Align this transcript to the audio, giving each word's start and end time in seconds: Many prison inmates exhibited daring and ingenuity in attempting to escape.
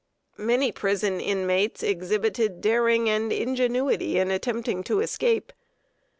Many 0.39 0.71
prison 0.71 1.19
inmates 1.19 1.83
exhibited 1.83 2.59
daring 2.59 3.07
and 3.07 3.31
ingenuity 3.31 4.17
in 4.17 4.31
attempting 4.31 4.81
to 4.85 4.99
escape. 4.99 5.53